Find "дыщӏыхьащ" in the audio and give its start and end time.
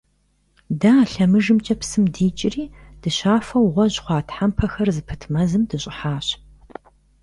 5.69-6.27